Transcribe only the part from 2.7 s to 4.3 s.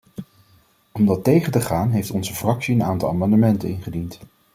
een aantal amendementen ingediend.